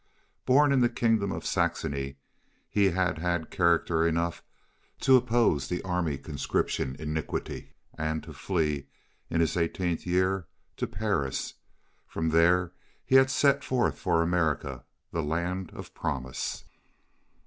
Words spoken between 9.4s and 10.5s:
his eighteenth year,